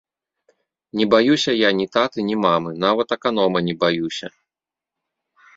Не 1.01 1.05
баюся 1.13 1.51
я 1.55 1.69
ні 1.81 1.85
таты, 1.97 2.25
ні 2.31 2.35
мамы, 2.45 2.71
нават 2.87 3.07
аканома 3.19 3.57
не 3.71 3.75
баюся! 3.85 4.27